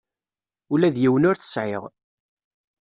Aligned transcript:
Ula 0.73 0.89
d 0.95 0.97
yiwen 1.01 1.27
ur 1.29 1.35
t-sɛiɣ. 1.37 1.83